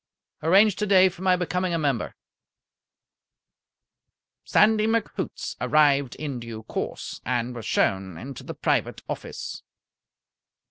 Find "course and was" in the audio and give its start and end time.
6.63-7.67